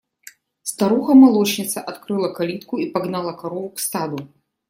Старуха 0.63 1.13
молочница 1.13 1.79
открыла 1.79 2.33
калитку 2.33 2.79
и 2.79 2.89
погнала 2.89 3.33
корову 3.33 3.69
к 3.69 3.79
стаду. 3.79 4.27